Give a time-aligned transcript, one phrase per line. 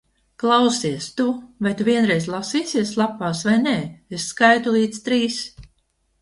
[0.43, 1.25] Klausies tu!
[1.65, 3.75] Vai tu vienreiz lasīsies lapās, vai nē?
[4.19, 5.39] Es skaitu līdz trīs.